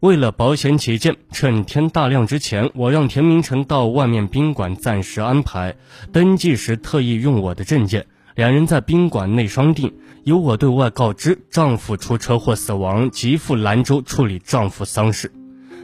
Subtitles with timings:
[0.00, 5.76] 为了保险起见，趁天大亮之前，我让田明成到外面宾馆暂时安排。
[6.10, 8.06] 登记时特意用我的证件。
[8.34, 9.92] 两人在宾馆内商定，
[10.24, 15.30] 由我对外告知丈夫出车祸死亡，即赴兰州处理丈夫丧事。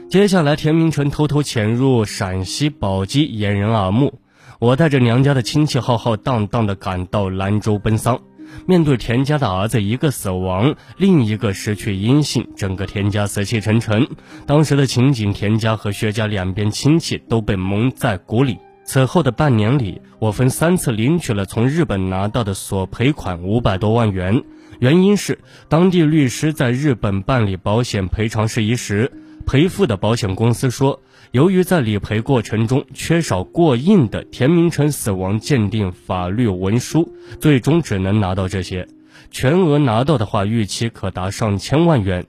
[0.08, 4.18] 接下来，田明成偷偷潜入陕西宝鸡，掩人耳目。
[4.58, 8.18] 我带着娘家的亲戚浩浩荡荡地赶到兰州奔丧。
[8.64, 14.08] 面对田家的儿子一个死亡，另一个失去音信，整个田家死气沉沉。
[14.46, 18.58] 当时的情景，田家和薛家两边亲戚都被蒙在鼓里。
[18.84, 24.44] 此后的半年里，我分三次领取了从日本拿到的索赔款五百多万元。
[24.78, 25.38] 原因是
[25.68, 29.10] 当地律师在日本办理保险赔偿事宜时，
[29.46, 31.00] 赔付的保险公司说，
[31.30, 38.88] 由于在理赔过程中缺少过硬的田明成死亡鉴定法律文书，最终只能拿到这些，
[39.30, 42.26] 全额拿到的话，预期可达上千万元。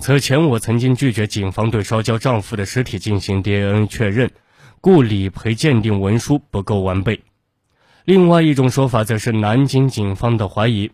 [0.00, 4.30] 此前我曾经拒绝警方对烧焦丈夫的尸体进行 DNA 确认。
[4.80, 7.22] 故理赔鉴定文书不够完备。
[8.04, 10.90] 另外一种说法则是南京警方的怀疑，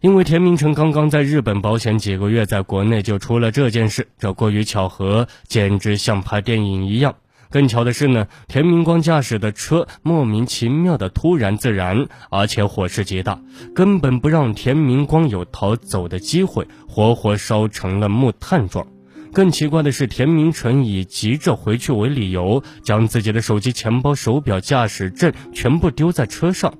[0.00, 7.14] 因为田明成刚刚在日本保险几个月，在国内就出了这件事，这过于巧合，简直像拍电影一样。
[7.48, 13.40] 更巧的是呢，田明光驾驶的车莫名其妙的突然自燃，而且火势极大，
[13.74, 18.86] 根本不让田明光有逃走的机会，活活烧成了木炭状。
[19.32, 26.74] 更奇怪的是，田明成以急着回去为理由，将自己的手机、钱包、手表、驾驶证全部丢在车上。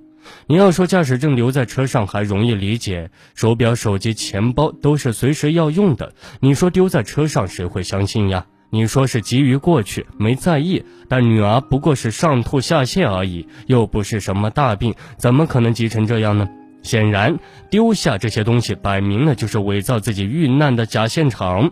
[0.47, 6.13] 你要说驾驶证留在车上还容易理解，手表、手机、钱包都是随时要用的。
[6.41, 8.47] 你说丢在车上，谁会相信呀？
[8.71, 16.49] 你说是急于过去没在意，但女儿不过是上吐下泻而已，又不是什么大病，怎么可能急成这样呢？
[16.83, 17.39] 显然，
[17.71, 21.71] 丢下这些东西，摆明了就是伪造自己遇难的假现场。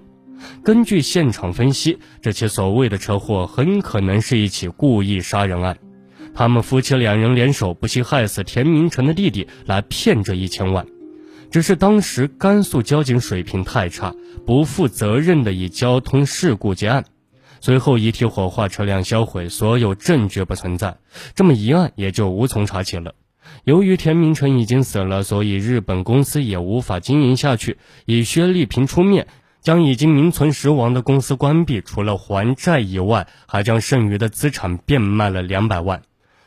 [0.62, 5.77] 根据现场分析，这起所谓的车祸很可能是一起故意杀人案。
[6.34, 10.86] 他们夫妻两人联手，不惜害死田明成的弟弟，来骗这一千万。
[11.50, 14.12] 只是当时甘肃交警水平太差，
[14.45, 17.05] 不负责任的以交通事故结案。
[17.61, 20.98] 随后遗体火化，车辆销毁，所有证据不存在，
[21.34, 23.14] 这么一案也就无从查起了。
[23.62, 29.28] 由于田明成已经死了，所以日本公司也无法经营下去，以薛丽萍出面。
[29.62, 36.02] 将已经名存实亡的公司关闭，除了还债以外，还将剩余的资产变卖了两百万。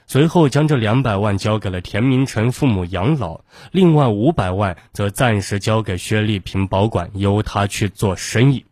[0.08, 3.42] 随后将这两百万交给了田明成父母养老，
[3.72, 8.66] 另外五百万则暂时交给薛丽萍保管，由他去做生意。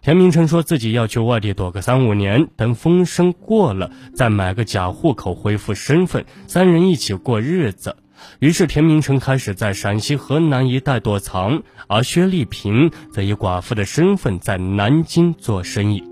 [0.00, 7.94] 田明成说自己要去外地躲个三五年，等风声过了，再买个假户口恢复身份，三人一起过日子。
[8.40, 16.02] 于是，田明成开始在陕西、河南一带躲藏，而薛丽萍则以寡妇的身份在南京做生意。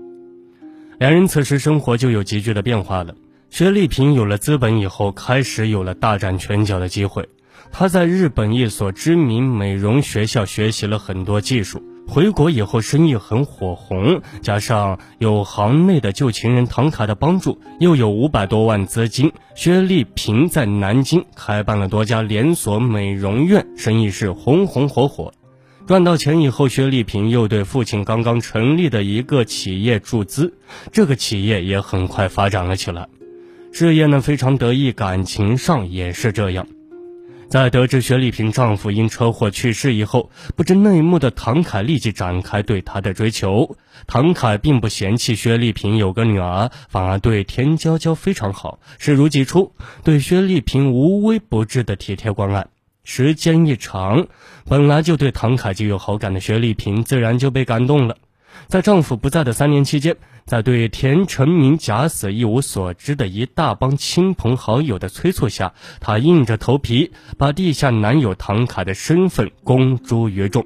[0.97, 3.13] 两人此时生活就有急剧的变化了。
[3.51, 7.27] 薛丽萍有了资本以后，开始有了大展拳脚的机会。
[7.69, 11.83] 她在日本一所知名美容学校学习了很多技术。
[12.07, 25.33] 回国以后，生意很火红，加上有行内的旧情人唐卡的帮助，又有五百多万资金，薛丽萍在南京开办了多家连锁美容院，生意是红红火火。
[25.85, 30.53] 赚到钱以后，薛丽萍又对父亲刚刚成立的一个企业注资，
[30.93, 33.07] 这个企业也很快发展了起来，
[33.73, 36.67] 事业呢非常得意，感情上也是这样。
[37.47, 43.77] 在得知薛丽萍丈夫因车祸去世以后，不知内幕的唐凯立即展开对她的追求。
[44.07, 52.67] 唐凯并不嫌弃薛丽萍有个女儿，反而对田娇娇非常好，视如己出，对薛丽萍无微不至的体贴关爱。
[53.03, 54.27] 时间一长，
[54.65, 58.17] 本来就对唐凯就有好感的薛丽萍，自然就被感动了。
[58.67, 70.65] 在丈夫不在的三年期间，在对田成明假死一无所知的一大帮亲朋好友的催促下，她硬着头皮把地下男友唐凯的身份公诸于众。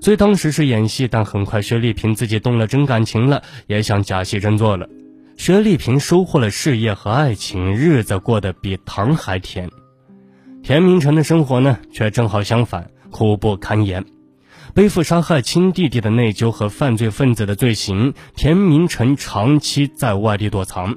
[0.00, 4.88] 虽当时是演戏，但很快薛丽萍自己动了真感情了，也想假戏真做了。
[5.36, 9.70] 薛丽萍收获了事业和爱情，日子过得比糖还甜。
[10.62, 14.04] 田明成的生活呢，却正好相反，苦不堪言。
[14.74, 20.96] 背负杀害亲弟弟的内疚和犯罪分子的罪行，田明成长期在外地躲藏。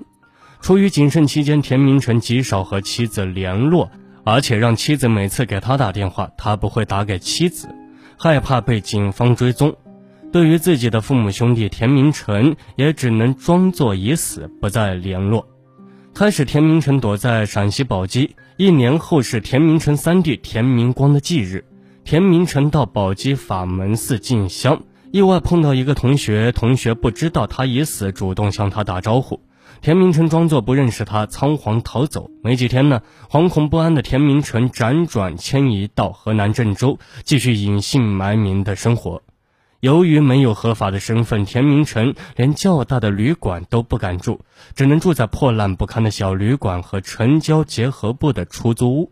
[0.61, 3.91] 出于谨慎，期间田明成极少和妻子联络，
[4.23, 7.67] 而且让妻子每次给他打电话，他不会打给妻子，
[8.17, 9.75] 害怕被警方追踪。
[10.31, 15.49] 对于自己的父母兄弟，田明成也只能装作已死，不再联络。
[16.13, 21.65] 开始，田明成躲在陕西宝鸡，一年后是田明成三弟田明光的忌日。
[22.05, 29.41] 田明成到宝鸡法门寺进香，意外碰到一个同学，同学不知道他已死，主动向他打招呼。
[29.81, 32.29] 田明成装作不认识他，仓皇逃走。
[32.43, 39.23] 没几天呢，惶恐不安的田明成辗转迁移到河南郑州，继续隐姓埋名的生活。
[39.79, 44.41] 由于没有合法的身份，田明成连较大的旅馆都不敢住，
[44.75, 49.11] 只能住在破烂不堪的小旅馆和城郊结合部的出租屋。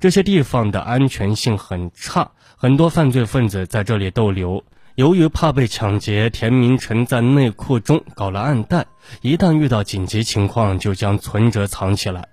[0.00, 4.64] 这些地方的安全性很差，很多犯罪分子在这里逗留。
[4.94, 8.86] 由于怕被抢劫，田明成在内裤中搞了暗袋，
[9.22, 12.28] 一旦遇到紧急情况，就将存折藏起来。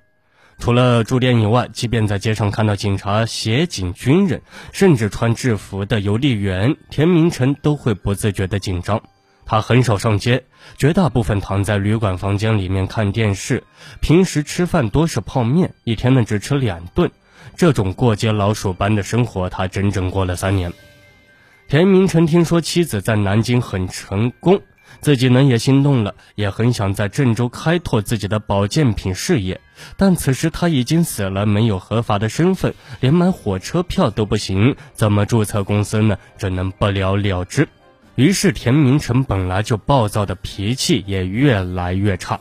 [0.57, 4.41] 除了住店以外，即便在街上看到警察、协警、军人，
[4.73, 9.01] 甚至穿制服的邮递员，田明成都会不自觉的紧张。
[9.45, 10.43] 他很少上街，
[10.77, 13.63] 绝大部分躺在旅馆房间里面看电视。
[14.01, 17.09] 平时吃饭多是泡面，一天呢只吃两顿。
[17.55, 20.71] 这种过街老鼠般的生活，他整整过了三年。
[21.67, 24.61] 田明成听说妻子在南京很成功，
[25.01, 29.61] 自己呢也心动了，也很想在郑州开拓自己的保健品事业。
[29.95, 36.17] 但此时他已经死了，没有合法的身份，连买火车票都不行，怎么注册公司呢？
[36.37, 37.67] 只能不了了之。
[38.15, 42.39] 于是田明成本来就暴躁的脾气也越来越差，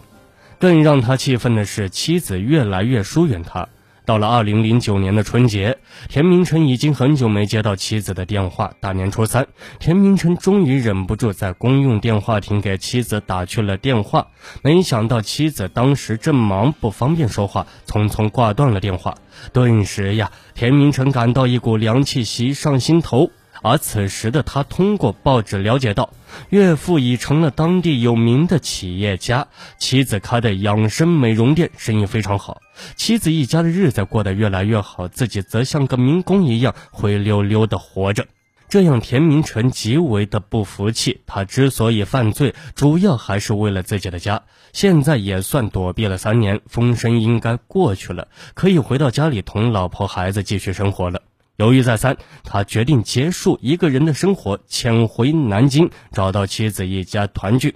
[0.59, 3.69] 更让他气愤的是妻子越来越疏远他。
[4.09, 5.77] 到了二零零九年的春节，
[6.09, 8.73] 田明成已经很久没接到妻子的电话。
[8.81, 9.47] 大年初三，
[9.79, 14.29] 田明成终于忍不住在公用电话亭给妻子打去了电话。
[14.63, 19.15] 没想到妻子当时正忙，不方便说话，匆匆挂断了电话。
[19.53, 23.31] 顿时呀，田明成感到一股凉气袭上心头。
[23.63, 26.11] 而此时的他通过报纸了解到，
[26.51, 32.61] 岳父已成了当地有名的企业家，妻子开的养生美容店生意非常好，
[32.97, 38.27] 妻子一家的日子过得越来越好，自己则像个民工一样灰溜溜的活着。
[38.69, 41.23] 这样，田明成极为的不服气。
[41.27, 44.43] 他之所以犯罪，主要还是为了自己的家。
[44.75, 51.23] 现在也算躲避了三年，风声应该过去了，可以回到家里同老婆孩子继续生活了。
[51.59, 57.75] 犹豫再三，他决定结束一个人的生活，潜回南京，找到妻子一家团聚。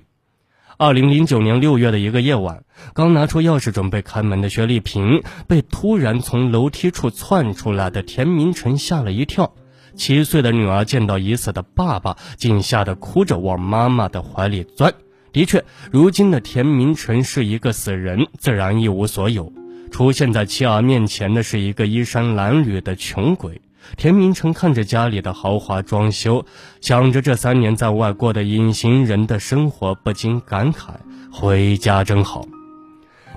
[0.79, 2.62] 二零零九年六月的一个夜晚，
[2.94, 9.52] 刚拿出钥匙准备开门的薛丽萍，被突然从楼梯处窜出来的田明成吓了一跳。
[9.96, 14.94] 七岁的女儿见到已死的爸爸，竟吓得哭着往妈妈的怀里钻。
[15.32, 19.52] 的确，如今的田明成是一个死人，自然一无所有。
[19.90, 23.61] 出现在妻儿面前的是一个衣衫褴褛的穷鬼。
[23.96, 26.44] 田明成看着家里的豪华装修，
[26.81, 30.94] 想着这三年在外过的隐形人的生活，不禁感慨：
[31.31, 32.46] 回家真好。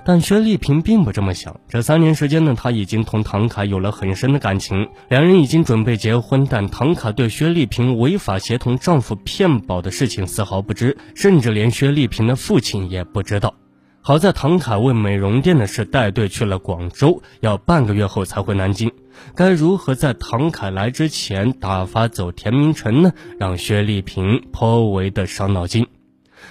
[0.04, 1.58] 但薛丽萍并不这么想。
[1.68, 6.46] 这三年时间呢，她已经同唐凯有了很深的感情，两人已经准备结婚。
[6.48, 13.52] 但唐凯对薛丽萍违法协同丈夫骗保的事情丝毫不知，甚至连薛丽萍的父亲也不知道。
[14.06, 18.92] 好在唐凯为美容店的事带队去了广州，要半个月后才回南京。
[19.34, 23.12] 该如何在唐凯来之前打发走田明成呢？
[23.36, 25.88] 让薛丽萍颇为的伤脑筋。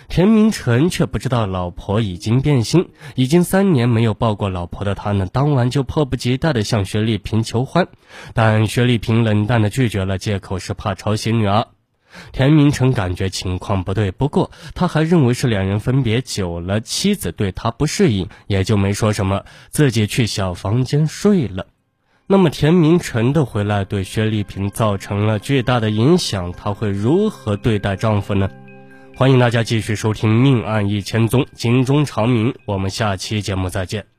[0.10, 7.88] 田明成却不知道老婆已经变心，已经三年没有抱过老婆的他呢，当晚就迫不及待地向薛丽萍求欢，
[8.34, 11.68] 但薛丽萍冷淡地拒绝了，借口是怕吵醒女儿。
[12.32, 21.68] 田明成感觉情况不对，不过他还认为是两人分别久了，妻子对他不适应，也就没说什么，自己去小房间睡了。
[22.28, 28.50] 那么田明成的回来对薛丽萍造成了巨大的影响，她会如何对待丈夫呢？
[29.16, 32.54] 欢迎大家继续收听《命案一千宗》，警钟长鸣。
[32.66, 34.15] 我们下期节目再见。